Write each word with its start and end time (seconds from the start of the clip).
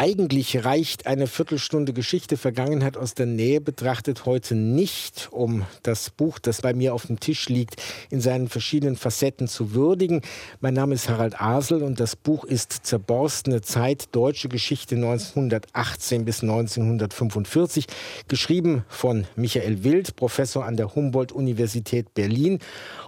Eigentlich 0.00 0.64
reicht 0.64 1.06
eine 1.06 1.26
Viertelstunde 1.26 1.92
Geschichte 1.92 2.38
Vergangenheit 2.38 2.96
aus 2.96 3.12
der 3.12 3.26
Nähe 3.26 3.60
betrachtet 3.60 4.24
heute 4.24 4.54
nicht, 4.54 5.28
um 5.30 5.66
das 5.82 6.08
Buch, 6.08 6.38
das 6.38 6.62
bei 6.62 6.72
mir 6.72 6.94
auf 6.94 7.04
dem 7.04 7.20
Tisch 7.20 7.50
liegt, 7.50 7.82
in 8.08 8.22
seinen 8.22 8.48
verschiedenen 8.48 8.96
Facetten 8.96 9.46
zu 9.46 9.74
würdigen. 9.74 10.22
Mein 10.62 10.72
Name 10.72 10.94
ist 10.94 11.10
Harald 11.10 11.38
Asel 11.38 11.82
und 11.82 12.00
das 12.00 12.16
Buch 12.16 12.44
ist 12.44 12.86
Zerborstene 12.86 13.60
Zeit, 13.60 14.08
deutsche 14.12 14.48
Geschichte 14.48 14.94
1918 14.94 16.24
bis 16.24 16.42
1945, 16.42 17.84
geschrieben 18.26 18.86
von 18.88 19.26
Michael 19.36 19.84
Wild, 19.84 20.16
Professor 20.16 20.64
an 20.64 20.78
der 20.78 20.94
Humboldt-Universität 20.94 22.14
Berlin. 22.14 22.60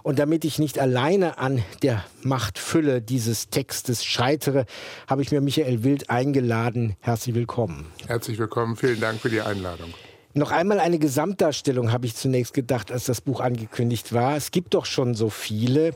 Und 0.03 0.19
damit 0.19 0.45
ich 0.45 0.59
nicht 0.59 0.77
alleine 0.77 1.39
an 1.39 1.63
der 1.81 2.05
Machtfülle 2.21 3.01
dieses 3.01 3.49
Textes 3.49 4.05
scheitere, 4.05 4.65
habe 5.07 5.23
ich 5.23 5.31
mir 5.31 5.41
Michael 5.41 5.83
Wild 5.83 6.11
eingeladen, 6.11 6.82
herzlich 6.99 7.35
willkommen. 7.35 7.85
Herzlich 8.07 8.37
willkommen, 8.37 8.75
vielen 8.75 8.99
Dank 8.99 9.19
für 9.19 9.29
die 9.29 9.41
Einladung. 9.41 9.93
Noch 10.35 10.51
einmal 10.51 10.79
eine 10.79 10.97
Gesamtdarstellung 10.97 11.91
habe 11.91 12.07
ich 12.07 12.15
zunächst 12.15 12.53
gedacht, 12.53 12.91
als 12.91 13.05
das 13.05 13.21
Buch 13.21 13.39
angekündigt 13.39 14.13
war. 14.13 14.35
Es 14.35 14.51
gibt 14.51 14.73
doch 14.73 14.85
schon 14.85 15.13
so 15.13 15.29
viele. 15.29 15.95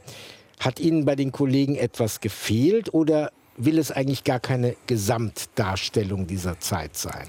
Hat 0.60 0.80
Ihnen 0.80 1.06
bei 1.06 1.16
den 1.16 1.32
Kollegen 1.32 1.76
etwas 1.76 2.22
gefehlt 2.22 2.94
oder 2.94 3.32
will 3.58 3.80
es 3.80 3.92
eigentlich 3.92 4.24
gar 4.24 4.40
keine 4.40 4.76
Gesamtdarstellung 4.86 6.28
dieser 6.28 6.60
Zeit 6.60 6.96
sein? 6.96 7.28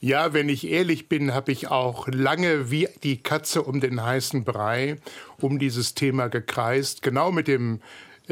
Ja, 0.00 0.32
wenn 0.32 0.48
ich 0.48 0.68
ehrlich 0.68 1.08
bin, 1.08 1.32
habe 1.32 1.52
ich 1.52 1.68
auch 1.68 2.08
lange 2.08 2.72
wie 2.72 2.88
die 3.04 3.22
Katze 3.22 3.62
um 3.62 3.80
den 3.80 4.02
heißen 4.02 4.42
Brei 4.42 4.96
um 5.40 5.60
dieses 5.60 5.94
Thema 5.94 6.26
gekreist, 6.26 7.02
genau 7.02 7.30
mit 7.30 7.46
dem 7.46 7.80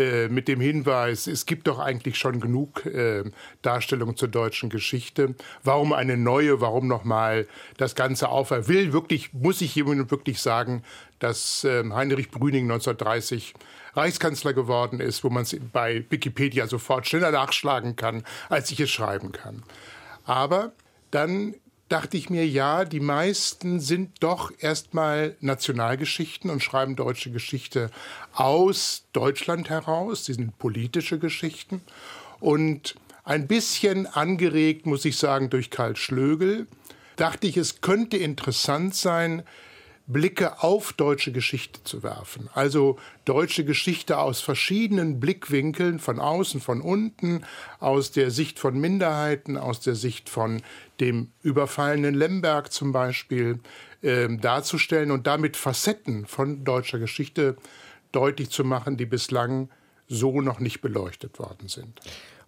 äh, 0.01 0.29
mit 0.29 0.49
dem 0.49 0.61
Hinweis, 0.61 1.27
es 1.27 1.47
gibt 1.47 1.67
doch 1.69 1.79
eigentlich 1.79 2.19
schon 2.19 2.41
genug 2.41 2.85
äh, 2.87 3.25
Darstellungen 3.63 4.17
zur 4.17 4.29
deutschen 4.29 4.71
Geschichte. 4.71 5.35
Warum 5.63 5.93
eine 5.93 6.17
neue? 6.17 6.61
Warum 6.61 6.89
nochmal 6.89 7.47
das 7.77 7.95
Ganze 7.95 8.31
auf? 8.31 8.51
Er 8.51 8.67
will 8.67 8.93
wirklich, 8.93 9.33
muss 9.33 9.61
ich 9.61 9.75
jemandem 9.75 10.11
wirklich 10.11 10.41
sagen, 10.41 10.83
dass 11.19 11.65
äh, 11.65 11.85
Heinrich 11.91 12.31
Brüning 12.31 12.65
1930 12.65 13.55
Reichskanzler 13.95 14.55
geworden 14.55 15.01
ist, 15.01 15.23
wo 15.23 15.31
man 15.31 15.43
es 15.43 15.57
bei 15.73 16.05
Wikipedia 16.09 16.67
sofort 16.67 17.07
schneller 17.07 17.31
nachschlagen 17.31 17.97
kann, 17.97 18.25
als 18.49 18.71
ich 18.71 18.81
es 18.81 18.91
schreiben 18.91 19.33
kann. 19.33 19.63
Aber 20.25 20.73
dann 21.11 21.55
dachte 21.91 22.17
ich 22.17 22.31
mir, 22.31 22.47
ja, 22.47 22.85
die 22.85 23.01
meisten 23.01 23.81
sind 23.81 24.23
doch 24.23 24.53
erstmal 24.61 25.37
Nationalgeschichten 25.41 26.49
und 26.49 26.63
schreiben 26.63 26.95
deutsche 26.95 27.33
Geschichte 27.33 27.91
aus 28.33 29.05
Deutschland 29.13 29.69
heraus. 29.69 30.25
Sie 30.25 30.35
sind 30.35 30.57
politische 30.57 31.19
Geschichten. 31.19 31.83
Und 32.39 32.95
ein 33.25 33.49
bisschen 33.49 34.07
angeregt, 34.07 34.87
muss 34.87 35.05
ich 35.05 35.17
sagen, 35.17 35.51
durch 35.51 35.71
Karl 35.71 35.97
Schlögel, 35.97 36.69
dachte 37.17 37.49
ich, 37.49 37.57
es 37.57 37.81
könnte 37.81 38.17
interessant 38.17 38.95
sein, 38.95 39.43
Blicke 40.13 40.63
auf 40.63 40.93
deutsche 40.93 41.33
Geschichte 41.33 41.83
zu 41.85 42.03
werfen. 42.03 42.49
Also 42.53 42.99
deutsche 43.25 43.65
Geschichte 43.65 44.19
aus 44.19 44.41
verschiedenen 44.41 45.21
Blickwinkeln, 45.21 45.99
von 45.99 46.19
außen, 46.19 46.61
von 46.61 46.81
unten, 46.81 47.45
aus 47.79 48.11
der 48.11 48.31
Sicht 48.31 48.59
von 48.59 48.81
Minderheiten, 48.81 49.57
aus 49.57 49.81
der 49.81 49.95
Sicht 49.95 50.29
von 50.29 50.63
dem 51.01 51.29
überfallenen 51.43 52.15
Lemberg 52.15 52.73
zum 52.73 52.93
Beispiel, 52.93 53.61
äh, 54.03 54.29
darzustellen 54.29 55.11
und 55.11 55.27
damit 55.27 55.57
Facetten 55.57 56.27
von 56.27 56.65
deutscher 56.65 56.99
Geschichte 56.99 57.57
deutlich 58.13 58.51
zu 58.51 58.65
machen, 58.65 58.97
die 58.97 59.07
bislang 59.07 59.69
so 60.09 60.41
noch 60.41 60.59
nicht 60.59 60.81
beleuchtet 60.81 61.39
worden 61.39 61.69
sind. 61.69 62.01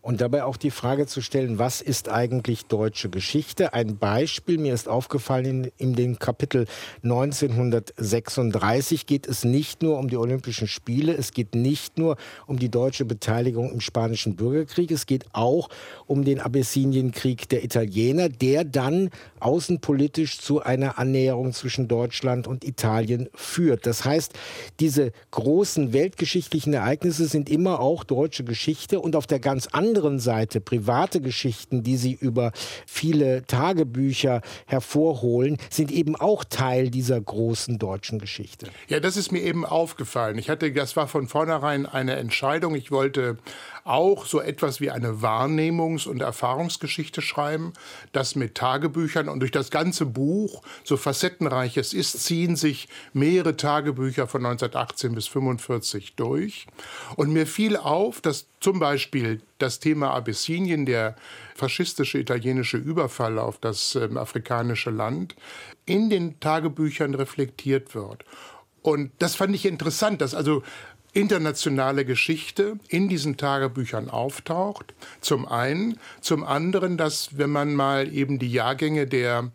Und 0.02 0.20
dabei 0.20 0.42
auch 0.42 0.56
die 0.56 0.72
Frage 0.72 1.06
zu 1.06 1.20
stellen, 1.20 1.60
was 1.60 1.80
ist 1.80 2.08
eigentlich 2.08 2.66
deutsche 2.66 3.08
Geschichte? 3.08 3.72
Ein 3.72 3.98
Beispiel, 3.98 4.58
mir 4.58 4.74
ist 4.74 4.88
aufgefallen, 4.88 5.44
in, 5.44 5.70
in 5.78 5.94
dem 5.94 6.18
Kapitel 6.18 6.66
1936 7.04 9.06
geht 9.06 9.28
es 9.28 9.44
nicht 9.44 9.80
nur 9.80 10.00
um 10.00 10.08
die 10.08 10.16
Olympischen 10.16 10.66
Spiele, 10.66 11.14
es 11.14 11.30
geht 11.30 11.54
nicht 11.54 11.98
nur 11.98 12.16
um 12.48 12.58
die 12.58 12.68
deutsche 12.68 13.04
Beteiligung 13.04 13.70
im 13.70 13.80
Spanischen 13.80 14.34
Bürgerkrieg, 14.34 14.90
es 14.90 15.06
geht 15.06 15.26
auch 15.34 15.68
um 16.08 16.24
den 16.24 16.40
Abessinienkrieg 16.40 17.48
der 17.48 17.62
Italiener, 17.62 18.28
der 18.28 18.64
dann 18.64 19.08
außenpolitisch 19.38 20.40
zu 20.40 20.62
einer 20.62 20.98
Annäherung 20.98 21.52
zwischen 21.52 21.86
Deutschland 21.86 22.48
und 22.48 22.64
Italien 22.64 23.28
führt. 23.34 23.86
Das 23.86 24.04
heißt, 24.04 24.32
diese 24.80 25.12
großen 25.30 25.92
weltgeschichtlichen 25.92 26.74
Ereignisse 26.74 27.26
sind 27.26 27.48
immer 27.48 27.78
auch 27.78 28.02
deutsche 28.02 28.42
Geschichte 28.42 28.98
und 28.98 29.14
auf 29.14 29.28
der 29.28 29.38
ganz 29.38 29.68
anderen 29.68 29.91
anderen 29.92 30.18
Seite 30.18 30.62
private 30.62 31.20
Geschichten, 31.20 31.82
die 31.82 31.98
sie 31.98 32.14
über 32.14 32.52
viele 32.86 33.44
Tagebücher 33.44 34.40
hervorholen, 34.64 35.58
sind 35.68 35.90
eben 35.90 36.16
auch 36.16 36.44
Teil 36.44 36.88
dieser 36.88 37.20
großen 37.20 37.78
deutschen 37.78 38.18
Geschichte. 38.18 38.68
Ja, 38.88 39.00
das 39.00 39.18
ist 39.18 39.32
mir 39.32 39.42
eben 39.42 39.66
aufgefallen. 39.66 40.38
Ich 40.38 40.48
hatte, 40.48 40.72
das 40.72 40.96
war 40.96 41.08
von 41.08 41.28
vornherein 41.28 41.84
eine 41.84 42.16
Entscheidung. 42.16 42.74
Ich 42.74 42.90
wollte 42.90 43.36
auch 43.84 44.26
so 44.26 44.40
etwas 44.40 44.80
wie 44.80 44.90
eine 44.90 45.22
Wahrnehmungs- 45.22 46.06
und 46.06 46.22
Erfahrungsgeschichte 46.22 47.22
schreiben, 47.22 47.72
das 48.12 48.36
mit 48.36 48.54
Tagebüchern 48.54 49.28
und 49.28 49.40
durch 49.40 49.50
das 49.50 49.70
ganze 49.70 50.06
Buch, 50.06 50.62
so 50.84 50.96
facettenreich 50.96 51.76
es 51.76 51.92
ist, 51.92 52.22
ziehen 52.24 52.56
sich 52.56 52.88
mehrere 53.12 53.56
Tagebücher 53.56 54.26
von 54.28 54.44
1918 54.46 55.14
bis 55.14 55.26
1945 55.26 56.14
durch. 56.14 56.66
Und 57.16 57.32
mir 57.32 57.46
fiel 57.46 57.76
auf, 57.76 58.20
dass 58.20 58.46
zum 58.60 58.78
Beispiel 58.78 59.40
das 59.58 59.80
Thema 59.80 60.10
Abessinien, 60.10 60.86
der 60.86 61.16
faschistische 61.54 62.18
italienische 62.18 62.76
Überfall 62.76 63.38
auf 63.38 63.58
das 63.58 63.94
äh, 63.94 64.08
afrikanische 64.14 64.90
Land, 64.90 65.34
in 65.86 66.10
den 66.10 66.38
Tagebüchern 66.40 67.14
reflektiert 67.14 67.94
wird. 67.94 68.24
Und 68.82 69.12
das 69.20 69.36
fand 69.36 69.54
ich 69.54 69.64
interessant, 69.64 70.20
dass 70.20 70.34
also 70.34 70.62
internationale 71.12 72.04
Geschichte 72.04 72.78
in 72.88 73.08
diesen 73.08 73.36
Tagebüchern 73.36 74.08
auftaucht. 74.08 74.94
Zum 75.20 75.46
einen. 75.46 75.98
Zum 76.20 76.44
anderen, 76.44 76.96
dass, 76.96 77.36
wenn 77.36 77.50
man 77.50 77.74
mal 77.74 78.12
eben 78.12 78.38
die 78.38 78.50
Jahrgänge 78.50 79.06
der 79.06 79.50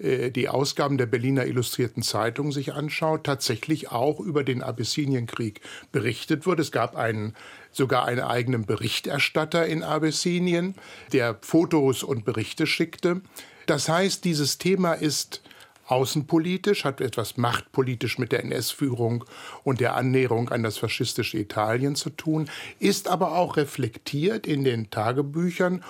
äh, 0.00 0.30
die 0.30 0.48
Ausgaben 0.48 0.98
der 0.98 1.06
Berliner 1.06 1.46
Illustrierten 1.46 2.02
Zeitung 2.02 2.52
sich 2.52 2.72
anschaut, 2.72 3.24
tatsächlich 3.24 3.90
auch 3.90 4.20
über 4.20 4.44
den 4.44 4.62
Abessinienkrieg 4.62 5.60
berichtet 5.92 6.46
wird. 6.46 6.60
Es 6.60 6.72
gab 6.72 6.96
einen, 6.96 7.34
sogar 7.70 8.06
einen 8.06 8.20
eigenen 8.20 8.64
Berichterstatter 8.64 9.66
in 9.66 9.82
Abessinien, 9.82 10.74
der 11.12 11.38
Fotos 11.42 12.02
und 12.02 12.24
Berichte 12.24 12.66
schickte. 12.66 13.20
Das 13.66 13.88
heißt, 13.88 14.24
dieses 14.24 14.58
Thema 14.58 14.94
ist 14.94 15.42
außenpolitisch, 15.90 16.84
hat 16.84 17.00
etwas 17.00 17.36
machtpolitisch 17.36 18.18
mit 18.18 18.32
der 18.32 18.44
NS-Führung 18.44 19.24
und 19.64 19.80
der 19.80 19.96
Annäherung 19.96 20.50
an 20.50 20.62
das 20.62 20.78
faschistische 20.78 21.38
Italien 21.38 21.96
zu 21.96 22.10
tun, 22.10 22.48
ist 22.78 23.08
aber 23.08 23.32
auch 23.32 23.56
reflektiert 23.56 24.46
in 24.46 24.64
den 24.64 24.90
Tagebüchern 24.90 25.82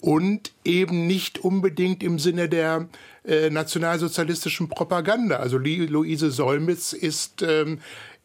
und 0.00 0.52
eben 0.64 1.06
nicht 1.06 1.38
unbedingt 1.38 2.02
im 2.02 2.18
Sinne 2.18 2.48
der 2.48 2.88
äh, 3.24 3.48
nationalsozialistischen 3.48 4.68
Propaganda. 4.68 5.36
Also 5.36 5.56
Luise 5.56 6.30
Solmitz 6.30 6.92
ist 6.92 7.42
ähm, 7.42 7.80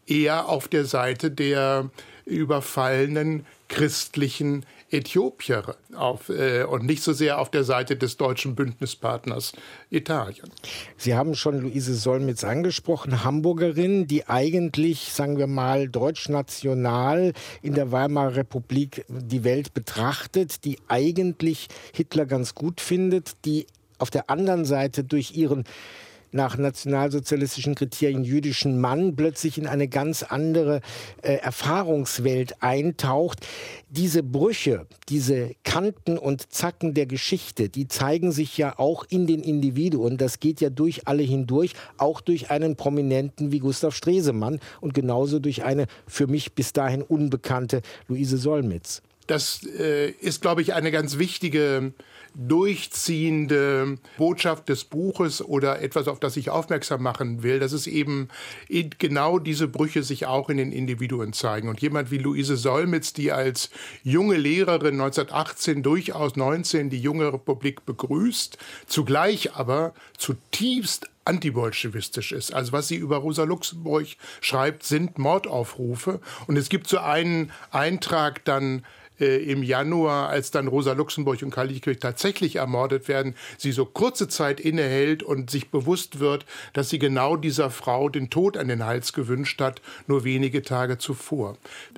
eher 0.06 0.50
auf 0.50 0.68
der 0.68 0.86
Seite 0.86 1.32
der 1.32 1.90
überfallenen 2.30 3.46
christlichen 3.68 4.66
Äthiopier 4.92 5.76
auf, 5.96 6.30
äh, 6.30 6.64
und 6.64 6.86
nicht 6.86 7.04
so 7.04 7.14
sehr 7.14 7.40
auf 7.40 7.52
der 7.52 7.64
Seite 7.64 7.96
des 7.96 8.18
deutschen 8.18 8.56
Bündnispartners 8.56 9.54
Italien. 9.90 10.50
Sie 10.98 11.16
haben 11.16 11.36
schon 11.36 11.60
Luise 11.60 11.94
Solmitz 11.94 12.44
angesprochen, 12.44 13.24
Hamburgerin, 13.24 14.08
die 14.08 14.28
eigentlich, 14.28 15.14
sagen 15.14 15.38
wir 15.38 15.48
mal, 15.48 15.88
deutschnational 15.88 17.34
in 17.62 17.76
der 17.76 17.92
Weimarer 17.92 18.36
Republik 18.38 19.06
die 19.08 19.44
Welt 19.44 19.74
betrachtet, 19.74 20.66
die 20.66 20.80
eigentlich 20.88 21.68
Hitler 21.94 22.26
ganz 22.26 22.56
gut 22.56 22.82
findet, 22.82 23.46
die 23.46 23.68
auf 24.00 24.10
der 24.10 24.30
anderen 24.30 24.66
Seite 24.66 25.04
durch 25.04 25.36
ihren 25.36 25.66
nach 26.32 26.58
nationalsozialistischen 26.58 27.76
Kriterien 27.76 28.24
jüdischen 28.24 28.80
Mann 28.80 29.16
plötzlich 29.16 29.58
in 29.58 29.68
eine 29.68 29.88
ganz 29.88 30.24
andere 30.24 30.82
äh, 31.22 31.36
Erfahrungswelt 31.36 32.62
eintaucht. 32.62 33.46
Diese 33.90 34.24
Brüche, 34.24 34.86
diese 35.10 35.52
Kanten 35.64 36.18
und 36.18 36.52
Zacken 36.52 36.94
der 36.94 37.06
Geschichte, 37.06 37.70
die 37.70 37.88
zeigen 37.88 38.32
sich 38.32 38.58
ja 38.58 38.78
auch 38.78 39.06
in 39.10 39.28
den 39.28 39.42
Individuen. 39.42 40.18
Das 40.18 40.40
geht 40.40 40.62
ja 40.62 40.70
durch 40.70 41.08
alle 41.08 41.24
hindurch, 41.24 41.74
auch 41.98 42.22
durch 42.22 42.52
einen 42.52 42.76
Prominenten 42.76 43.52
wie 43.52 43.60
Gustav 43.60 43.96
Stresemann 43.96 44.60
und 44.82 44.94
genauso 44.94 45.40
durch 45.40 45.64
eine 45.64 45.88
für 46.08 46.28
mich 46.28 46.54
bis 46.54 46.74
dahin 46.74 47.02
unbekannte 47.02 47.82
Luise 48.08 48.38
Solmitz. 48.38 49.02
das 49.28 49.62
äh, 49.78 50.10
ist, 50.10 50.42
glaube 50.42 50.62
ich, 50.62 50.74
eine 50.74 50.92
ganz 50.92 51.20
wichtige 51.20 51.94
durchziehende 52.36 53.98
Botschaft 54.18 54.70
des 54.70 54.84
Buches 54.84 55.42
oder 55.42 55.82
etwas, 55.82 56.08
auf 56.08 56.20
das 56.20 56.38
ich 56.38 56.50
aufmerksam 56.50 57.04
machen 57.04 57.44
will, 57.44 57.60
dass 57.60 57.72
es 57.72 57.88
eben 57.88 58.30
genau 58.98 59.40
diese 59.40 59.68
Brüche 59.68 60.04
sich 60.04 60.26
auch 60.26 60.50
in 60.50 60.58
den 60.58 60.72
Individuen 60.72 61.34
zeigen. 61.34 61.70
Und 61.70 61.82
jemand 61.82 62.12
wie 62.12 62.18
Luise 62.18 62.58
Solmitz, 62.58 63.14
die 63.14 63.32
als 63.32 63.70
junge 64.04 64.38
Lehrerin 64.38 65.00
1918 65.00 65.84
durchaus 65.84 66.36
19 66.36 66.90
die 66.90 67.00
junge 67.00 67.34
Republik 67.34 67.86
begrüßt, 67.86 68.58
zugleich 68.88 69.56
aber 69.56 69.94
zutiefst 70.18 71.10
antibolschewistisch 71.26 72.32
ist. 72.32 72.54
Also 72.54 72.72
was 72.72 72.88
sie 72.88 72.96
über 72.96 73.18
Rosa 73.18 73.44
Luxemburg 73.44 74.08
schreibt, 74.42 74.84
sind 74.84 75.20
Mordaufrufe. 75.20 76.20
Und 76.48 76.58
es 76.58 76.70
gibt 76.70 76.88
so 76.88 76.98
einen 76.98 77.52
Eintrag 77.72 78.44
dann 78.46 78.84
im 79.26 79.64
Januar, 79.64 80.30
als 80.30 80.52
dann 80.52 80.68
Rosa 80.68 80.94
Luxemburg 80.94 81.42
und 81.44 81.52
Karl 81.52 81.68
Liebknecht 81.68 82.02
tatsächlich 82.02 82.58
ermordet 82.58 83.08
werden, 83.08 83.36
sie 83.58 83.72
so 83.72 83.86
kurze 83.86 84.28
Zeit 84.28 84.60
innehält 84.60 85.24
und 85.24 85.50
sich 85.50 85.70
bewusst 85.70 86.20
wird, 86.20 86.46
dass 86.74 86.90
sie 86.90 87.00
genau 87.00 87.36
dieser 87.36 87.70
Frau 87.70 88.10
den 88.10 88.30
Tod 88.30 88.58
an 88.58 88.68
den 88.68 88.86
Hals 88.86 89.14
gewünscht 89.14 89.62
hat, 89.62 89.82
nur 90.08 90.24
wenige 90.24 90.62
Tage 90.62 90.98
zuvor. 90.98 91.58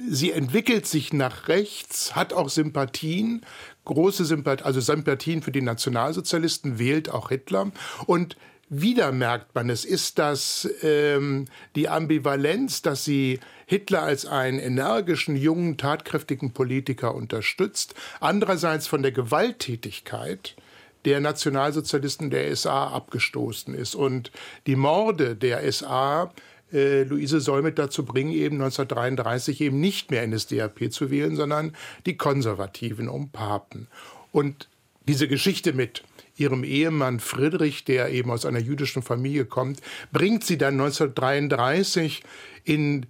Sie 0.10 0.32
entwickelt 0.32 0.86
sich 0.86 1.14
nach 1.14 1.48
rechts, 1.48 2.16
hat 2.16 2.34
auch 2.34 2.50
Sympathien, 2.50 3.46
große 3.86 4.26
Sympathien, 4.26 4.66
also 4.66 4.80
Sympathien 4.80 5.42
für 5.42 5.52
die 5.52 5.62
Nationalsozialisten, 5.62 6.80
wählt 6.80 7.10
auch 7.10 7.30
Hitler 7.30 7.72
und 8.06 8.36
wieder 8.74 9.12
merkt 9.12 9.54
man, 9.54 9.70
es 9.70 9.84
ist 9.84 10.18
das 10.18 10.68
ähm, 10.82 11.46
die 11.76 11.90
Ambivalenz, 11.90 12.82
dass 12.82 13.04
sie 13.04 13.42
Hitler 13.66 14.04
als 14.04 14.26
einen 14.26 14.60
energischen, 14.60 15.36
jungen, 15.36 15.76
tatkräftigen 15.76 16.54
Politiker 16.54 17.14
unterstützt, 17.14 17.96
andererseits 18.22 18.88
von 18.88 19.02
der 19.02 19.12
Gewalttätigkeit 19.12 20.56
der 21.04 21.20
Nationalsozialisten 21.20 22.30
der 22.30 22.56
SA 22.56 22.88
abgestoßen 22.88 23.74
ist. 23.74 23.94
Und 23.94 24.32
die 24.68 24.78
Morde 24.78 25.36
der 25.36 25.70
SA 25.70 26.32
äh, 26.72 27.04
Luise 27.04 27.42
Solmit 27.42 27.78
dazu 27.78 28.06
bringen, 28.06 28.32
eben 28.32 28.56
1933 28.56 29.60
eben 29.60 29.82
nicht 29.82 30.12
mehr 30.12 30.26
NSDAP 30.26 30.94
zu 30.94 31.12
wählen, 31.12 31.36
sondern 31.36 31.76
die 32.06 32.16
Konservativen 32.16 33.10
um 33.10 33.32
Papen. 33.32 33.88
Und 34.32 34.70
diese 35.08 35.28
Geschichte 35.28 35.74
mit 35.74 36.04
ihrem 36.42 36.64
Ehemann 36.64 37.20
Friedrich, 37.20 37.86
der 37.86 38.10
eben 38.10 38.32
aus 38.32 38.46
einer 38.46 38.60
jüdischen 38.60 39.04
Familie 39.04 39.46
kommt, 39.46 39.80
bringt 40.12 40.44
sie 40.44 40.58
dann 40.58 40.74
1933 40.74 42.24
in 42.64 43.06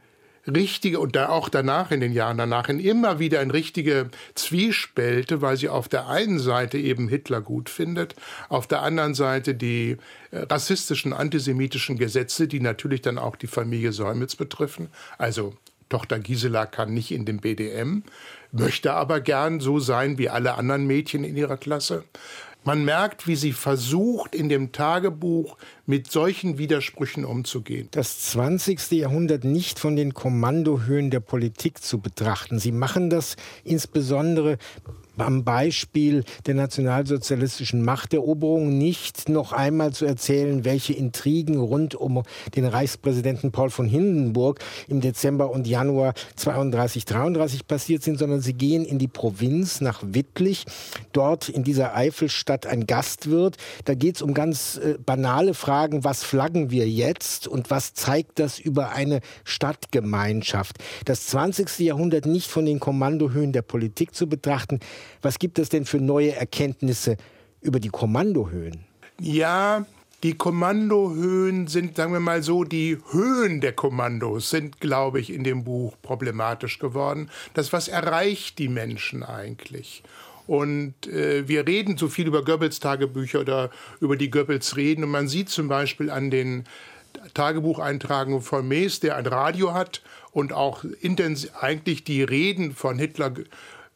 richtige 0.48 1.00
und 1.00 1.16
da 1.16 1.30
auch 1.30 1.50
danach 1.50 1.92
in 1.92 2.00
den 2.00 2.14
Jahren 2.14 2.38
danach 2.38 2.68
in 2.68 2.80
immer 2.80 3.20
wieder 3.20 3.42
in 3.42 3.52
richtige 3.52 4.10
Zwiespälte, 4.36 5.42
weil 5.42 5.56
sie 5.56 5.70
auf 5.70 5.88
der 5.88 6.08
einen 6.08 6.40
Seite 6.40 6.78
eben 6.78 7.08
Hitler 7.08 7.42
gut 7.42 7.70
findet, 7.70 8.16
auf 8.50 8.68
der 8.68 8.82
anderen 8.82 9.14
Seite 9.14 9.54
die 9.54 9.98
äh, 10.32 10.40
rassistischen, 10.40 11.14
antisemitischen 11.14 11.98
Gesetze, 11.98 12.48
die 12.48 12.60
natürlich 12.60 13.02
dann 13.02 13.18
auch 13.18 13.36
die 13.36 13.48
Familie 13.48 13.94
Säumitz 13.94 14.36
betreffen. 14.36 14.90
Also 15.18 15.54
Tochter 15.90 16.20
Gisela 16.20 16.66
kann 16.66 16.94
nicht 16.94 17.12
in 17.12 17.26
dem 17.26 17.38
BDM, 17.38 18.04
möchte 18.52 18.94
aber 18.94 19.20
gern 19.20 19.60
so 19.60 19.80
sein 19.80 20.18
wie 20.18 20.30
alle 20.30 20.56
anderen 20.56 20.88
Mädchen 20.88 21.24
in 21.24 21.36
ihrer 21.36 21.58
Klasse. 21.58 22.06
Man 22.64 22.86
merkt, 22.86 23.26
wie 23.26 23.36
sie 23.36 23.54
versucht, 23.54 24.36
in 24.36 24.48
dem 24.48 24.72
Tagebuch 24.72 25.58
mit 25.88 26.12
solchen 26.12 26.60
Widersprüchen 26.60 27.26
umzugehen. 27.26 27.88
Das 27.90 28.20
20. 28.32 28.92
Jahrhundert 28.92 29.44
nicht 29.44 29.80
von 29.80 29.96
den 29.96 30.14
Kommandohöhen 30.14 31.10
der 31.10 31.22
Politik 31.22 31.82
zu 31.82 32.00
betrachten. 32.00 32.60
Sie 32.60 32.72
machen 32.72 33.10
das 33.10 33.36
insbesondere 33.64 34.60
am 35.18 35.44
Beispiel 35.44 36.24
der 36.46 36.56
nationalsozialistischen 36.56 37.84
Machteroberung 37.84 38.78
nicht 38.78 39.30
noch 39.30 39.52
einmal 39.52 39.92
zu 39.94 40.06
erzählen, 40.06 40.66
welche 40.66 40.94
Intrigen 40.94 41.60
rund 41.60 41.96
um 41.96 42.24
den 42.56 42.66
Reichspräsidenten 42.66 43.52
Paul 43.52 43.70
von 43.70 43.88
Hindenburg 43.88 44.60
im 44.88 45.02
Dezember 45.02 45.52
und 45.52 45.68
Januar 45.68 46.14
32, 46.36 47.06
33 47.06 47.68
passiert 47.68 48.04
sind, 48.04 48.20
sondern 48.20 48.42
sie 48.42 48.54
gehen 48.54 48.86
in 48.86 49.00
die 49.00 49.08
Provinz 49.08 49.82
nach 49.82 50.02
Wittlich, 50.04 50.66
dort 51.12 51.50
in 51.50 51.64
dieser 51.64 51.96
Eifelstadt 51.96 52.66
ein 52.66 52.88
Gastwirt. 52.88 53.58
Da 53.86 53.94
geht 53.94 54.16
es 54.16 54.22
um 54.22 54.34
ganz 54.34 54.78
äh, 54.78 54.98
banale 54.98 55.54
Fragen, 55.54 56.04
was 56.04 56.24
flaggen 56.24 56.72
wir 56.72 56.88
jetzt 56.88 57.48
und 57.48 57.70
was 57.70 57.94
zeigt 57.94 58.40
das 58.40 58.60
über 58.60 58.92
eine 58.92 59.22
Stadtgemeinschaft. 59.44 60.78
Das 61.06 61.28
20. 61.28 61.80
Jahrhundert 61.80 62.26
nicht 62.26 62.50
von 62.50 62.66
den 62.66 62.80
Kommandohöhen 62.80 63.52
der 63.52 63.62
Politik 63.62 64.16
zu 64.16 64.28
betrachten, 64.28 64.80
was 65.22 65.40
gibt 65.40 65.60
es 65.60 65.70
denn 65.70 65.86
für 65.86 66.00
neue 66.00 66.36
Erkenntnisse 66.36 67.18
über 67.62 67.80
die 67.80 67.90
Kommandohöhen? 67.90 68.86
Ja, 69.20 69.86
die 70.24 70.38
Kommandohöhen 70.38 71.68
sind, 71.68 71.96
sagen 71.96 72.14
wir 72.14 72.20
mal 72.20 72.44
so, 72.44 72.64
die 72.64 72.98
Höhen 73.12 73.60
der 73.60 73.74
Kommandos 73.74 74.52
sind, 74.52 74.80
glaube 74.80 75.20
ich, 75.20 75.34
in 75.34 75.44
dem 75.44 75.64
Buch 75.64 75.96
problematisch 76.02 76.78
geworden. 76.78 77.30
Das, 77.54 77.74
was 77.74 77.88
erreicht 77.88 78.60
die 78.60 78.68
Menschen 78.68 79.24
eigentlich? 79.24 80.04
Und 80.46 81.08
äh, 81.08 81.48
wir 81.48 81.66
reden 81.66 81.98
so 81.98 82.08
viel 82.08 82.28
über 82.28 82.44
Goebbels 82.44 82.80
Tagebücher 82.80 83.40
oder 83.40 83.72
über 84.00 84.16
die 84.16 84.30
Goebbels 84.30 84.76
Reden. 84.76 85.04
Und 85.04 85.12
man 85.12 85.28
sieht 85.28 85.50
zum 85.50 85.68
Beispiel 85.68 86.10
an 86.10 86.30
den 86.30 86.66
Tagebucheintragungen 87.34 88.42
von 88.42 88.68
Mees, 88.68 89.00
der 89.00 89.16
ein 89.16 89.26
Radio 89.26 89.74
hat 89.74 90.02
und 90.32 90.54
auch 90.54 90.84
eigentlich 91.60 92.04
die 92.04 92.24
Reden 92.24 92.74
von 92.74 93.00
Hitler 93.00 93.34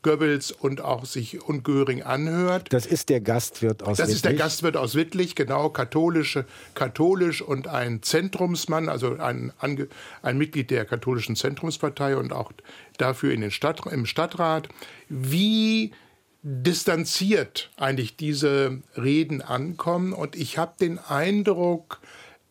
Goebbels 0.06 0.52
und 0.52 0.82
auch 0.82 1.04
sich 1.06 1.42
und 1.42 1.64
Göring 1.64 2.04
anhört. 2.04 2.72
Das 2.72 2.86
ist 2.86 3.10
der 3.10 3.22
Gastwirt 3.22 3.82
aus 3.82 3.98
Das 3.98 4.08
Wittlich. 4.08 4.16
ist 4.16 4.26
der 4.26 4.34
Gastwirt 4.36 4.78
aus 4.78 4.94
Wittlich, 4.94 5.34
genau, 5.34 5.70
katholische, 5.70 6.46
katholisch 6.76 7.42
und 7.42 7.68
ein 7.68 8.04
Zentrumsmann, 8.04 8.88
also 8.88 9.18
ein, 9.18 9.52
ein 9.60 10.38
Mitglied 10.38 10.70
der 10.70 10.86
katholischen 10.86 11.36
Zentrumspartei 11.36 12.18
und 12.18 12.34
auch 12.34 12.52
dafür 13.00 13.34
in 13.34 13.42
den 13.42 13.50
Stadt, 13.50 13.84
im 13.88 14.06
Stadtrat. 14.06 14.70
Wie 15.10 15.92
distanziert 16.44 17.72
eigentlich 17.76 18.16
diese 18.16 18.84
Reden 18.96 19.42
ankommen. 19.42 20.14
Und 20.14 20.36
ich 20.36 20.60
habe 20.60 20.74
den 20.80 21.00
Eindruck, 21.00 22.00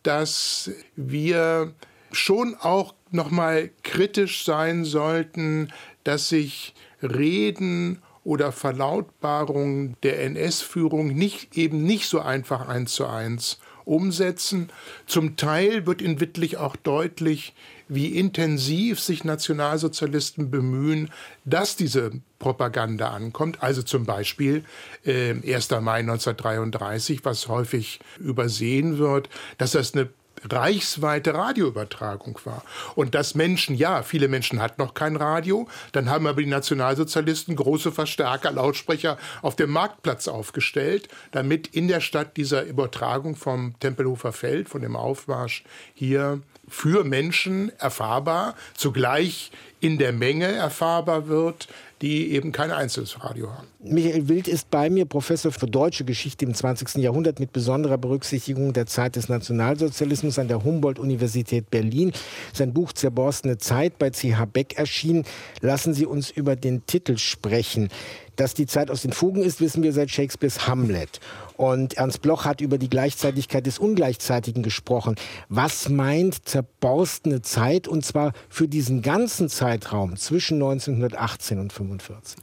dass 0.03 0.73
wir 0.97 1.73
schon 2.11 2.57
auch 2.57 2.95
noch 3.13 3.31
mal 3.31 3.71
kritisch 3.85 4.45
sein 4.45 4.85
sollten, 4.85 5.73
dass 6.03 6.29
sich 6.29 6.75
Reden 7.05 8.03
oder 8.25 8.53
Verlautbarungen 8.53 9.97
der 10.03 10.23
NS-Führung 10.25 11.09
nicht, 11.09 11.57
eben 11.57 11.85
nicht 11.85 12.09
so 12.09 12.21
einfach 12.21 12.67
eins 12.69 12.95
zu 12.95 13.07
eins 13.07 13.59
umsetzen. 13.85 14.71
Zum 15.07 15.37
Teil 15.37 15.87
wird 15.87 16.01
in 16.01 16.21
Wittlich 16.21 16.57
auch 16.57 16.75
deutlich, 16.75 17.55
wie 17.87 18.19
intensiv 18.19 18.99
sich 18.99 19.25
Nationalsozialisten 19.25 20.51
bemühen, 20.51 21.11
dass 21.45 21.77
diese 21.77 22.13
Propaganda 22.39 23.11
ankommt. 23.11 23.63
Also 23.63 23.83
zum 23.83 24.07
Beispiel 24.07 24.65
äh, 25.05 25.33
1. 25.33 25.71
Mai 25.83 26.01
1933, 26.01 27.25
was 27.25 27.49
häufig 27.49 28.01
übersehen 28.19 28.97
wird, 28.99 29.29
dass 29.59 29.73
das 29.73 29.95
eine 29.95 30.09
reichsweite 30.51 31.35
Radioübertragung 31.35 32.39
war. 32.45 32.63
Und 32.95 33.15
dass 33.15 33.35
Menschen, 33.35 33.75
ja, 33.75 34.03
viele 34.03 34.29
Menschen 34.29 34.61
hatten 34.61 34.81
noch 34.81 34.95
kein 34.95 35.17
Radio, 35.17 35.69
dann 35.93 36.11
haben 36.11 36.27
aber 36.27 36.43
die 36.43 36.49
Nationalsozialisten 36.49 37.57
große 37.57 37.93
Verstärker, 37.93 38.51
Lautsprecher 38.51 39.19
auf 39.43 39.57
dem 39.57 39.71
Marktplatz 39.71 40.29
aufgestellt, 40.29 41.09
damit 41.33 41.69
in 41.69 41.89
der 41.89 42.01
Stadt 42.01 42.37
dieser 42.37 42.65
Übertragung 42.65 43.37
vom 43.37 43.75
Tempelhofer 43.81 44.33
Feld, 44.33 44.69
von 44.69 44.83
dem 44.83 44.97
Aufmarsch 44.97 45.65
hier 45.95 46.41
für 46.69 47.05
Menschen 47.05 47.71
erfahrbar, 47.79 48.55
zugleich 48.75 49.51
in 49.85 49.99
der 49.99 50.13
Menge 50.13 50.47
erfahrbar 50.47 51.29
wird, 51.29 51.69
die 52.01 52.33
eben 52.33 52.53
kein 52.53 52.71
Radio 52.71 53.51
haben. 53.51 53.67
Michael 53.83 54.29
Wild 54.29 54.49
ist 54.49 54.71
bei 54.71 54.89
mir, 54.89 55.05
Professor 55.05 55.53
für 55.53 55.67
deutsche 55.67 56.05
Geschichte 56.05 56.45
im 56.47 56.55
20. 56.55 56.97
Jahrhundert 56.97 57.39
mit 57.39 57.53
besonderer 57.53 57.99
Berücksichtigung 57.99 58.73
der 58.73 58.87
Zeit 58.87 59.17
des 59.17 59.29
Nationalsozialismus 59.29 60.39
an 60.39 60.49
der 60.49 60.65
Humboldt-Universität 60.65 61.71
Berlin. 61.71 62.13
Sein 62.53 62.73
Buch 62.73 62.93
Zerborstene 62.95 63.59
Zeit 63.59 63.99
bei 63.99 64.11
CH 64.11 64.47
Beck 64.53 64.79
erschienen. 64.79 65.25
Lassen 65.61 65.93
Sie 65.93 66.07
uns 66.07 66.31
über 66.31 66.57
den 66.57 66.87
Titel 66.87 67.19
sprechen. 67.19 67.91
Dass 68.37 68.55
die 68.55 68.67
Zeit 68.67 68.91
aus 68.91 69.03
den 69.03 69.13
Fugen 69.13 69.43
ist, 69.43 69.61
wissen 69.61 69.83
wir 69.85 69.93
seit 69.93 70.11
Shakespeares 70.11 70.67
Hamlet. 70.67 71.21
Und 71.57 71.95
Ernst 71.95 72.21
Bloch 72.21 72.45
hat 72.45 72.61
über 72.61 72.79
die 72.79 72.89
Gleichzeitigkeit 72.89 73.65
des 73.65 73.79
Ungleichzeitigen 73.79 74.65
gesprochen. 74.65 75.15
Was 75.49 75.89
meint 75.89 76.49
zerborstene 76.49 77.43
Zeit 77.43 77.87
und 77.87 78.05
zwar 78.05 78.33
für 78.49 78.67
diesen 78.67 79.03
ganzen 79.03 79.49
Zeitraum 79.49 79.74
zwischen 80.17 80.55
1918 80.63 81.59
und 81.59 81.73
1945? 81.73 82.39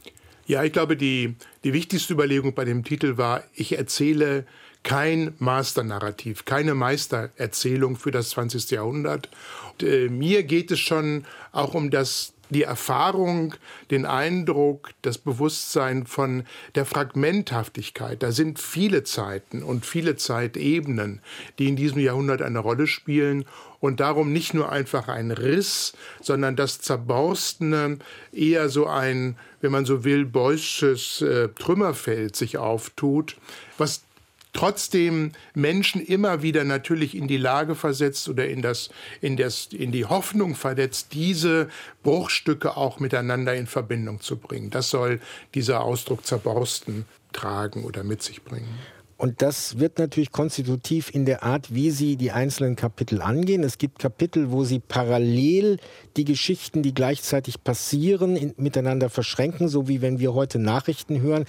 Ja, 0.46 0.64
ich 0.64 0.72
glaube, 0.72 0.96
die, 0.96 1.36
die 1.64 1.72
wichtigste 1.72 2.12
Überlegung 2.12 2.54
bei 2.54 2.64
dem 2.64 2.84
Titel 2.84 3.16
war, 3.16 3.44
ich 3.54 3.78
erzähle 3.78 4.44
kein 4.82 5.34
Masternarrativ, 5.38 6.44
keine 6.44 6.74
Meistererzählung 6.74 7.96
für 7.96 8.10
das 8.10 8.30
20. 8.30 8.70
Jahrhundert. 8.70 9.28
Und, 9.72 9.88
äh, 9.88 10.08
mir 10.08 10.42
geht 10.42 10.70
es 10.70 10.80
schon 10.80 11.24
auch 11.52 11.74
um 11.74 11.90
das 11.90 12.32
die 12.52 12.62
Erfahrung, 12.64 13.54
den 13.90 14.04
Eindruck, 14.04 14.90
das 15.00 15.18
Bewusstsein 15.18 16.06
von 16.06 16.44
der 16.74 16.84
Fragmenthaftigkeit. 16.84 18.22
Da 18.22 18.30
sind 18.30 18.58
viele 18.58 19.04
Zeiten 19.04 19.62
und 19.62 19.86
viele 19.86 20.16
Zeitebenen, 20.16 21.20
die 21.58 21.68
in 21.68 21.76
diesem 21.76 22.00
Jahrhundert 22.00 22.42
eine 22.42 22.58
Rolle 22.58 22.86
spielen 22.86 23.46
und 23.82 23.98
darum 23.98 24.32
nicht 24.32 24.54
nur 24.54 24.70
einfach 24.70 25.08
ein 25.08 25.32
Riss, 25.32 25.92
sondern 26.22 26.54
das 26.54 26.80
Zerborstene 26.80 27.98
eher 28.32 28.68
so 28.68 28.86
ein, 28.86 29.36
wenn 29.60 29.72
man 29.72 29.84
so 29.84 30.04
will, 30.04 30.24
beusches 30.24 31.20
äh, 31.20 31.48
Trümmerfeld 31.48 32.36
sich 32.36 32.58
auftut, 32.58 33.36
was 33.78 34.04
trotzdem 34.52 35.32
Menschen 35.54 36.00
immer 36.00 36.42
wieder 36.42 36.62
natürlich 36.62 37.16
in 37.16 37.26
die 37.26 37.38
Lage 37.38 37.74
versetzt 37.74 38.28
oder 38.28 38.46
in, 38.48 38.62
das, 38.62 38.90
in, 39.20 39.36
das, 39.36 39.66
in 39.72 39.90
die 39.90 40.04
Hoffnung 40.04 40.54
versetzt, 40.54 41.08
diese 41.12 41.68
Bruchstücke 42.04 42.76
auch 42.76 43.00
miteinander 43.00 43.56
in 43.56 43.66
Verbindung 43.66 44.20
zu 44.20 44.36
bringen. 44.36 44.70
Das 44.70 44.90
soll 44.90 45.20
dieser 45.54 45.80
Ausdruck 45.80 46.24
zerborsten 46.24 47.04
tragen 47.32 47.82
oder 47.82 48.04
mit 48.04 48.22
sich 48.22 48.44
bringen. 48.44 48.78
Und 49.22 49.40
das 49.40 49.78
wird 49.78 50.00
natürlich 50.00 50.32
konstitutiv 50.32 51.08
in 51.14 51.26
der 51.26 51.44
Art, 51.44 51.72
wie 51.72 51.92
Sie 51.92 52.16
die 52.16 52.32
einzelnen 52.32 52.74
Kapitel 52.74 53.22
angehen. 53.22 53.62
Es 53.62 53.78
gibt 53.78 54.00
Kapitel, 54.00 54.50
wo 54.50 54.64
Sie 54.64 54.80
parallel 54.80 55.78
die 56.16 56.24
Geschichten, 56.24 56.82
die 56.82 56.92
gleichzeitig 56.92 57.62
passieren, 57.62 58.34
in, 58.34 58.52
miteinander 58.56 59.10
verschränken, 59.10 59.68
so 59.68 59.86
wie 59.86 60.02
wenn 60.02 60.18
wir 60.18 60.34
heute 60.34 60.58
Nachrichten 60.58 61.20
hören. 61.20 61.44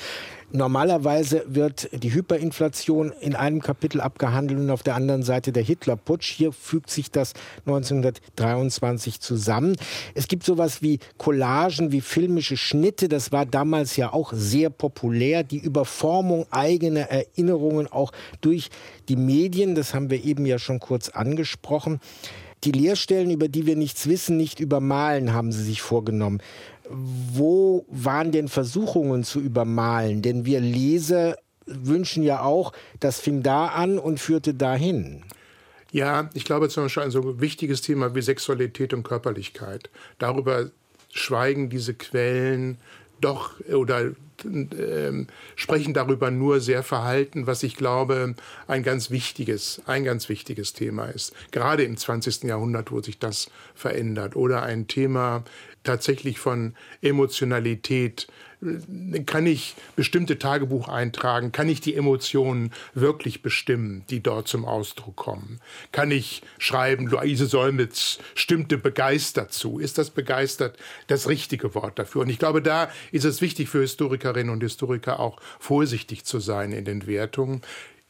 Normalerweise 0.51 1.45
wird 1.47 1.89
die 2.03 2.13
Hyperinflation 2.13 3.11
in 3.19 3.35
einem 3.35 3.59
Kapitel 3.59 4.01
abgehandelt 4.01 4.59
und 4.59 4.69
auf 4.69 4.83
der 4.83 4.93
anderen 4.93 5.23
Seite 5.23 5.51
der 5.51 5.63
Hitlerputsch. 5.63 6.31
Hier 6.31 6.51
fügt 6.51 6.91
sich 6.91 7.09
das 7.09 7.33
1923 7.65 9.19
zusammen. 9.19 9.75
Es 10.13 10.27
gibt 10.27 10.43
sowas 10.43 10.83
wie 10.83 10.99
Collagen, 11.17 11.91
wie 11.91 12.01
filmische 12.01 12.55
Schnitte. 12.55 13.09
Das 13.09 13.31
war 13.31 13.47
damals 13.47 13.95
ja 13.95 14.13
auch 14.13 14.31
sehr 14.31 14.69
populär. 14.69 15.43
Die 15.43 15.57
Überformung 15.57 16.45
eigener 16.51 17.09
Erinnerungen 17.09 17.62
auch 17.87 18.11
durch 18.41 18.69
die 19.09 19.15
Medien. 19.15 19.75
Das 19.75 19.93
haben 19.93 20.09
wir 20.09 20.23
eben 20.23 20.45
ja 20.45 20.59
schon 20.59 20.79
kurz 20.79 21.09
angesprochen. 21.09 21.99
Die 22.63 22.71
Lehrstellen, 22.71 23.29
über 23.29 23.49
die 23.49 23.65
wir 23.65 23.75
nichts 23.75 24.07
wissen, 24.07 24.37
nicht 24.37 24.61
übermalen, 24.61 25.33
haben 25.33 25.51
Sie 25.51 25.63
sich 25.63 25.81
vorgenommen 25.81 26.41
wo 26.89 27.85
waren 27.89 28.31
denn 28.31 28.47
Versuchungen 28.47 29.23
zu 29.23 29.39
übermalen? 29.39 30.21
Denn 30.21 30.45
wir 30.45 30.59
Leser 30.59 31.37
wünschen 31.65 32.23
ja 32.23 32.41
auch, 32.41 32.73
das 32.99 33.19
fing 33.19 33.43
da 33.43 33.67
an 33.67 33.97
und 33.97 34.19
führte 34.19 34.53
dahin. 34.53 35.23
Ja, 35.91 36.29
ich 36.33 36.43
glaube 36.43 36.69
zum 36.69 36.83
Beispiel 36.83 37.03
ein 37.03 37.11
so 37.11 37.39
wichtiges 37.39 37.81
Thema 37.81 38.15
wie 38.15 38.21
Sexualität 38.21 38.93
und 38.93 39.03
Körperlichkeit. 39.03 39.89
Darüber 40.17 40.71
schweigen 41.11 41.69
diese 41.69 41.93
Quellen 41.93 42.77
doch 43.21 43.59
oder 43.69 44.11
äh, 44.43 45.25
sprechen 45.55 45.93
darüber 45.93 46.31
nur 46.31 46.59
sehr 46.59 46.83
verhalten, 46.83 47.47
was 47.47 47.63
ich 47.63 47.75
glaube 47.75 48.35
ein 48.67 48.83
ganz 48.83 49.09
wichtiges, 49.11 49.81
ein 49.85 50.03
ganz 50.03 50.29
wichtiges 50.29 50.73
Thema 50.73 51.05
ist. 51.05 51.33
Gerade 51.51 51.83
im 51.83 51.97
20. 51.97 52.43
Jahrhundert, 52.43 52.91
wo 52.91 53.01
sich 53.01 53.19
das 53.19 53.49
verändert. 53.75 54.35
Oder 54.35 54.63
ein 54.63 54.87
Thema 54.87 55.43
tatsächlich 55.83 56.39
von 56.39 56.75
Emotionalität. 57.01 58.27
Kann 59.25 59.45
ich 59.45 59.75
bestimmte 59.97 60.39
Tagebuch 60.39 60.87
eintragen? 60.87 61.51
Kann 61.51 61.67
ich 61.67 61.81
die 61.81 61.95
Emotionen 61.95 62.71
wirklich 62.93 63.41
bestimmen, 63.41 64.05
die 64.09 64.23
dort 64.23 64.47
zum 64.47 64.63
Ausdruck 64.63 65.17
kommen? 65.17 65.59
Kann 65.91 66.11
ich 66.11 66.43
schreiben, 66.59 67.07
Luise 67.07 67.47
Solmitz 67.47 68.19
stimmte 68.35 68.77
begeistert 68.77 69.51
zu? 69.51 69.79
Ist 69.79 69.97
das 69.97 70.11
begeistert 70.11 70.77
das 71.07 71.27
richtige 71.27 71.75
Wort 71.75 71.99
dafür? 71.99 72.21
Und 72.21 72.29
ich 72.29 72.39
glaube, 72.39 72.61
da 72.61 72.89
ist 73.11 73.25
es 73.25 73.41
wichtig 73.41 73.67
für 73.67 73.81
Historikerinnen 73.81 74.53
und 74.53 74.63
Historiker 74.63 75.19
auch 75.19 75.41
vorsichtig 75.59 76.23
zu 76.23 76.39
sein 76.39 76.71
in 76.71 76.85
den 76.85 77.05
Wertungen 77.05 77.61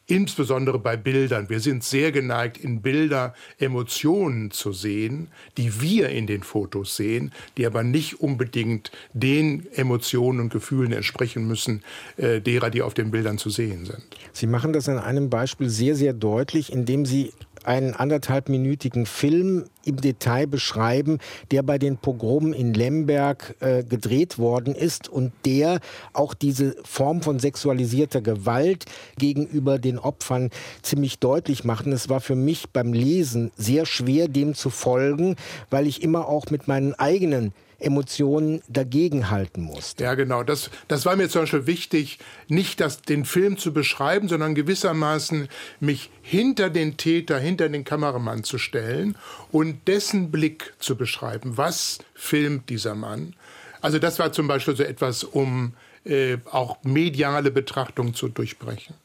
insbesondere 0.08 0.80
bei 0.80 0.98
Bildern. 0.98 1.50
Wir 1.50 1.60
sind 1.60 1.84
sehr 1.84 2.12
geneigt, 2.12 2.58
in 2.58 2.82
Bilder 2.82 3.34
Emotionen 3.58 4.52
zu 4.52 4.74
sehen, 4.74 5.30
die 5.58 5.82
wir 5.82 6.10
in 6.10 6.28
den 6.28 6.44
Fotos 6.44 6.96
sehen, 6.96 7.32
die 7.58 7.66
aber 7.66 7.84
nicht 7.84 8.20
unbedingt 8.20 8.92
den 9.14 9.66
Emotionen 9.74 10.40
und 10.42 10.52
Gefühlen 10.52 10.92
entsprechen 10.92 11.48
müssen, 11.48 11.84
äh, 12.18 12.42
derer, 12.42 12.70
die 12.70 12.82
auf 12.82 12.94
den 12.94 13.12
Bildern 13.12 13.38
zu 13.38 13.50
sehen 13.50 13.86
sind. 13.86 14.04
Sie 14.34 14.48
machen 14.48 14.74
das 14.74 14.90
an 14.90 15.00
einem 15.00 15.30
Beispiel 15.30 15.70
sehr, 15.70 15.96
sehr 15.96 16.14
deutlich, 16.14 16.72
indem 16.72 17.06
Sie 17.06 17.32
einen 17.66 17.94
anderthalbminütigen 17.94 19.06
Film 19.06 19.66
im 19.86 19.98
Detail 19.98 20.48
beschreiben, 20.48 21.20
der 21.52 21.64
bei 21.64 21.78
den 21.78 21.98
Pogromen 21.98 22.54
in 22.54 22.74
Lemberg 22.74 23.56
äh, 23.60 23.84
gedreht 23.84 24.38
worden 24.38 24.76
ist 24.76 25.10
und 25.10 25.32
der 25.46 25.80
auch 26.14 26.34
diese 26.34 26.76
Form 26.84 27.22
von 27.22 27.40
sexualisierter 27.40 28.22
Gewalt 28.22 28.86
gegenüber 29.18 29.80
den 29.80 30.00
Opfern 30.00 30.50
ziemlich 30.82 31.20
deutlich 31.20 31.64
macht. 31.64 31.86
Und 31.86 31.92
es 31.94 32.10
war 32.10 32.22
für 32.22 32.36
mich 32.36 32.70
beim 32.70 32.94
Lesen 32.94 33.52
sehr 33.56 33.86
schwer, 33.86 34.28
dem 34.28 34.56
zu 34.56 34.70
folgen, 34.70 35.36
weil 35.70 35.88
ich 35.88 36.02
immer 36.02 36.28
auch 36.28 36.50
mit 36.50 36.68
meinen 36.68 36.94
eigenen 36.94 37.54
Emotionen 37.84 38.62
dagegenhalten 38.68 39.64
musst. 39.64 40.00
Ja, 40.00 40.16
genau. 40.16 40.44
Das, 40.44 40.70
das 40.88 41.06
war 41.06 41.16
mir 41.16 41.30
zum 41.30 41.44
Beispiel 41.44 41.68
wichtig, 41.68 42.20
nicht 42.48 42.80
das, 42.80 43.02
den 43.02 43.26
Film 43.26 43.58
zu 43.58 43.74
beschreiben, 43.74 44.28
sondern 44.28 44.56
gewissermaßen 44.56 45.48
mich 45.80 46.10
hinter 46.22 46.70
den 46.70 46.98
Täter, 46.98 47.40
hinter 47.40 47.70
den 47.70 47.84
Kameramann 47.84 48.44
zu 48.44 48.58
stellen 48.58 49.18
und 49.52 49.88
dessen 49.88 50.32
Blick 50.32 50.74
zu 50.80 50.96
beschreiben. 50.96 51.58
Was 51.58 52.00
filmt 52.16 52.70
dieser 52.70 52.96
Mann? 52.96 53.36
Also 53.82 54.00
das 54.00 54.20
war 54.20 54.32
zum 54.32 54.48
Beispiel 54.48 54.76
so 54.76 54.84
etwas, 54.84 55.24
um 55.24 55.74
äh, 56.06 56.38
auch 56.52 56.78
mediale 56.84 57.52
Betrachtung 57.52 58.14
zu 58.14 58.30
durchbrechen. 58.30 58.96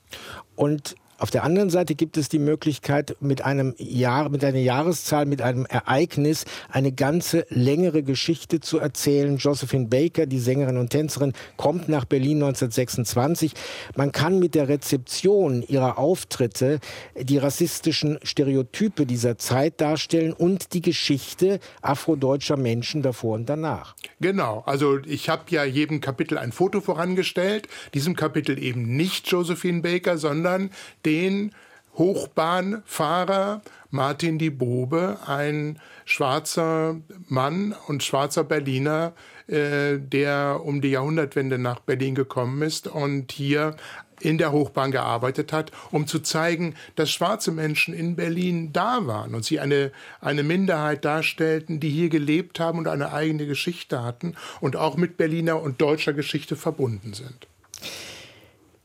Und 0.56 0.97
auf 1.18 1.32
der 1.32 1.42
anderen 1.42 1.68
Seite 1.68 1.96
gibt 1.96 2.16
es 2.16 2.28
die 2.28 2.38
Möglichkeit, 2.38 3.16
mit 3.18 3.44
einem 3.44 3.75
Jahr, 3.76 4.28
mit 4.28 4.44
einer 4.44 4.58
Jahreszahl, 4.58 5.26
mit 5.26 5.42
einem 5.42 5.66
Ereignis 5.66 6.44
eine 6.70 6.92
ganze 6.92 7.44
längere 7.48 8.04
Geschichte 8.04 8.60
zu 8.60 8.78
erzählen. 8.78 9.37
Josephine 9.37 9.87
Baker, 9.87 10.26
die 10.26 10.38
Sängerin 10.38 10.76
und 10.76 10.90
Tänzerin, 10.90 11.32
kommt 11.56 11.88
nach 11.88 12.04
Berlin 12.04 12.37
1926. 12.37 13.52
Man 13.96 14.12
kann 14.12 14.38
mit 14.38 14.54
der 14.54 14.68
Rezeption 14.68 15.62
ihrer 15.62 15.98
Auftritte 15.98 16.78
die 17.20 17.38
rassistischen 17.38 18.20
Stereotype 18.22 19.04
dieser 19.04 19.38
Zeit 19.38 19.80
darstellen 19.80 20.32
und 20.32 20.72
die 20.72 20.82
Geschichte 20.82 21.58
afrodeutscher 21.82 22.56
Menschen 22.56 23.02
davor 23.02 23.34
und 23.34 23.48
danach. 23.48 23.96
Genau. 24.20 24.62
Also 24.66 24.98
ich 25.04 25.28
habe 25.28 25.42
ja 25.48 25.64
jedem 25.64 26.00
Kapitel 26.00 26.38
ein 26.38 26.52
Foto 26.52 26.80
vorangestellt. 26.80 27.66
Diesem 27.92 28.14
Kapitel 28.14 28.62
eben 28.62 28.96
nicht 28.96 29.26
Josephine 29.26 29.82
Baker, 29.82 30.16
sondern 30.16 30.70
den 31.08 31.52
Hochbahnfahrer 31.96 33.62
Martin 33.90 34.38
die 34.38 34.50
Bobe, 34.50 35.16
ein 35.26 35.78
schwarzer 36.04 36.96
Mann 37.28 37.74
und 37.86 38.02
schwarzer 38.02 38.44
Berliner, 38.44 39.14
äh, 39.46 39.96
der 39.98 40.60
um 40.62 40.82
die 40.82 40.90
Jahrhundertwende 40.90 41.58
nach 41.58 41.80
Berlin 41.80 42.14
gekommen 42.14 42.60
ist 42.60 42.86
und 42.88 43.32
hier 43.32 43.74
in 44.20 44.36
der 44.36 44.52
Hochbahn 44.52 44.90
gearbeitet 44.90 45.52
hat, 45.52 45.72
um 45.90 46.06
zu 46.06 46.18
zeigen, 46.18 46.74
dass 46.96 47.10
schwarze 47.10 47.52
Menschen 47.52 47.94
in 47.94 48.16
Berlin 48.16 48.72
da 48.74 49.06
waren 49.06 49.34
und 49.34 49.46
sie 49.46 49.58
eine, 49.58 49.90
eine 50.20 50.42
Minderheit 50.42 51.06
darstellten, 51.06 51.80
die 51.80 51.88
hier 51.88 52.10
gelebt 52.10 52.60
haben 52.60 52.78
und 52.78 52.88
eine 52.88 53.12
eigene 53.12 53.46
Geschichte 53.46 54.02
hatten 54.02 54.34
und 54.60 54.76
auch 54.76 54.98
mit 54.98 55.16
Berliner 55.16 55.62
und 55.62 55.80
deutscher 55.80 56.12
Geschichte 56.12 56.56
verbunden 56.56 57.14
sind. 57.14 57.46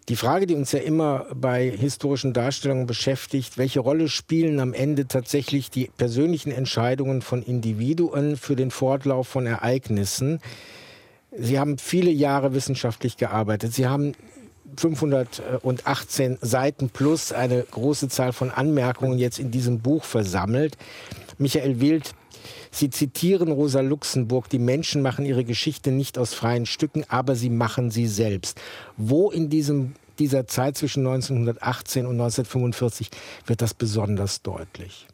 Die 0.10 0.18
Frage, 0.18 0.48
die 0.48 0.56
uns 0.56 0.74
ja 0.74 0.80
immer 0.80 1.28
bei 1.34 1.70
historischen 1.70 2.34
Darstellungen 2.34 2.88
beschäftigt, 2.88 3.58
welche 3.58 3.80
Rolle 3.80 4.10
spielen 4.10 4.60
am 4.60 4.74
Ende 4.74 5.08
tatsächlich 5.08 5.70
die 5.70 5.90
persönlichen 5.96 6.52
Entscheidungen 6.52 7.22
von 7.22 7.42
Individuen 7.42 8.36
für 8.36 8.58
den 8.58 8.70
Fortlauf 8.70 9.30
von 9.30 9.46
Ereignissen? 9.46 10.40
Sie 11.38 11.58
haben 11.58 11.78
viele 11.78 12.12
Jahre 12.12 12.54
wissenschaftlich 12.54 13.16
gearbeitet. 13.16 13.74
Sie 13.74 13.88
haben 13.88 14.14
518 14.76 16.38
Seiten 16.42 16.90
plus 16.90 17.32
eine 17.32 17.64
große 17.64 18.10
Zahl 18.10 18.34
von 18.34 18.52
Anmerkungen 18.52 19.18
jetzt 19.18 19.40
in 19.40 19.52
diesem 19.52 19.80
Buch 19.80 20.04
versammelt. 20.04 20.78
Michael 21.38 21.80
Wild 21.80 22.14
Sie 22.74 22.90
zitieren 22.90 23.52
Rosa 23.52 23.82
Luxemburg, 23.82 24.50
die 24.50 24.58
Menschen 24.58 25.04
machen 25.04 25.26
ihre 25.26 25.44
Geschichte 25.44 25.92
nicht 25.92 26.18
aus 26.18 26.34
freien 26.34 26.66
Stücken, 26.66 27.06
aber 27.08 27.36
sie 27.36 27.52
machen 27.52 27.92
sie 27.92 28.08
selbst. 28.08 28.60
Wo 28.98 29.30
in 29.30 29.52
diesem, 29.52 29.94
dieser 30.18 30.48
Zeit 30.48 30.76
zwischen 30.76 31.06
1918 31.06 32.08
und 32.08 32.14
1945 32.14 33.12
wird 33.46 33.62
das 33.62 33.76
besonders 33.76 34.42
deutlich? 34.42 35.08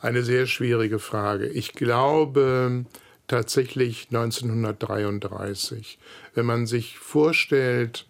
Eine 0.00 0.24
sehr 0.24 0.46
schwierige 0.46 0.98
Frage. 0.98 1.46
Ich 1.46 1.74
glaube 1.74 2.84
tatsächlich 3.28 4.08
1933. 4.10 6.00
Wenn 6.34 6.46
man 6.46 6.66
sich 6.66 6.98
vorstellt, 6.98 8.04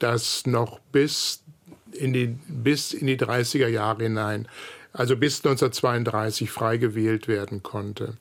dass 0.00 0.44
noch 0.44 0.80
bis 0.90 1.44
in 1.92 2.12
die, 2.12 2.34
bis 2.48 2.94
in 2.94 3.06
die 3.06 3.16
30er 3.16 3.68
Jahre 3.68 4.02
hinein 4.02 4.48
also 4.92 5.16
bis 5.16 5.38
1932 5.38 6.50
frei 6.50 6.76
gewählt 6.76 7.28
werden 7.28 7.62
konnte. 7.62 8.16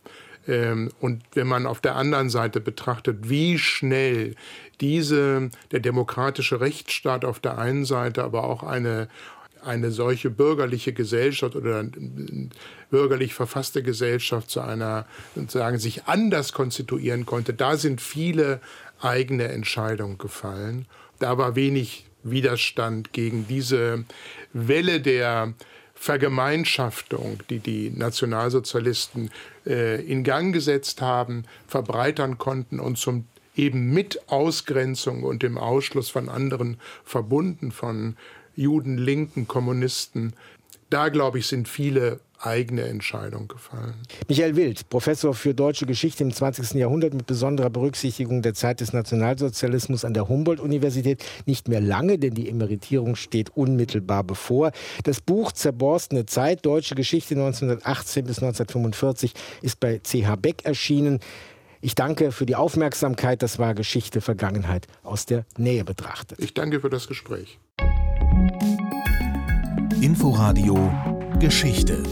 Ähm, 0.48 0.92
und 1.00 1.24
wenn 1.34 1.48
man 1.48 1.66
auf 1.66 1.82
der 1.82 1.96
anderen 1.96 2.30
Seite 2.30 2.60
betrachtet, 2.60 3.30
wie 3.30 3.58
schnell 3.58 4.36
diese, 4.80 5.50
der 5.72 5.80
demokratische 5.80 6.62
Rechtsstaat 6.62 7.26
auf 7.26 7.40
der 7.40 7.58
einen 7.58 7.86
Seite, 7.86 8.24
aber 8.24 8.44
auch 8.44 8.64
eine 8.64 9.08
eine 9.64 9.92
solche 9.92 10.30
bürgerliche 10.30 10.94
Gesellschaft 10.94 11.56
oder 11.56 11.86
bürgerlich 12.90 13.34
verfasste 13.34 13.84
Gesellschaft 13.84 14.50
zu 14.50 14.62
einer 14.62 15.06
sozusagen 15.36 15.78
sich 15.78 16.06
anders 16.06 16.54
konstituieren 16.54 17.26
konnte, 17.26 17.54
da 17.54 17.78
sind 17.78 18.02
viele 18.02 18.60
eigene 19.02 19.50
Entscheidungen 19.50 20.18
gefallen. 20.18 20.86
Da 21.20 21.38
war 21.38 21.56
wenig 21.56 22.06
Widerstand 22.24 23.14
gegen 23.14 23.48
diese 23.48 24.06
Welle 24.54 25.02
der 25.02 25.54
Vergemeinschaftung, 26.02 27.38
die 27.52 27.60
die 27.60 27.92
Nationalsozialisten 27.92 29.30
äh, 29.68 30.04
in 30.04 30.24
Gang 30.24 30.52
gesetzt 30.52 31.00
haben, 31.00 31.44
verbreitern 31.68 32.40
konnten 32.40 32.80
und 32.80 32.98
zum 32.98 33.26
eben 33.56 33.94
mit 33.94 34.20
Ausgrenzung 34.28 35.22
und 35.22 35.44
dem 35.44 35.60
Ausschluss 35.60 36.10
von 36.10 36.28
anderen 36.28 36.80
verbunden, 37.06 37.72
von 37.72 38.18
Juden, 38.56 38.98
Linken, 38.98 39.48
Kommunisten. 39.48 40.34
Da, 40.90 41.10
glaube 41.10 41.38
ich, 41.38 41.46
sind 41.46 41.68
viele 41.70 42.20
eigene 42.46 42.84
Entscheidungen 42.84 43.48
gefallen. 43.48 43.96
Michael 44.28 44.56
Wild, 44.56 44.90
Professor 44.90 45.34
für 45.34 45.54
deutsche 45.54 45.86
Geschichte 45.86 46.24
im 46.24 46.34
20. 46.34 46.74
Jahrhundert 46.74 47.14
mit 47.14 47.26
besonderer 47.28 47.70
Berücksichtigung 47.70 48.42
der 48.42 48.54
Zeit 48.54 48.80
des 48.82 48.94
Nationalsozialismus 48.94 50.06
an 50.06 50.14
der 50.14 50.28
Humboldt-Universität. 50.28 51.24
Nicht 51.46 51.68
mehr 51.68 51.82
lange, 51.82 52.18
denn 52.18 52.34
die 52.34 52.50
Emeritierung 52.50 53.16
steht 53.16 53.52
unmittelbar 53.56 54.24
bevor. 54.24 54.72
Das 55.04 55.22
Buch 55.22 55.52
Zerborstene 55.52 56.26
Zeit, 56.26 56.66
Deutsche 56.66 56.96
Geschichte 56.96 57.36
1918 57.36 58.26
bis 58.26 58.38
1945 58.38 59.34
ist 59.62 59.80
bei 59.80 60.00
CH 60.00 60.36
Beck 60.42 60.66
erschienen. 60.66 61.20
Ich 61.82 61.96
danke 61.96 62.32
für 62.32 62.46
die 62.46 62.56
Aufmerksamkeit. 62.56 63.42
Das 63.42 63.58
war 63.58 63.74
Geschichte 63.74 64.22
Vergangenheit 64.22 64.88
aus 65.04 65.26
der 65.26 65.46
Nähe 65.58 65.84
betrachtet. 65.84 66.40
Ich 66.40 66.54
danke 66.54 66.80
für 66.80 66.90
das 66.90 67.08
Gespräch. 67.08 67.60
Inforadio 70.02 70.92
Geschichte 71.42 72.04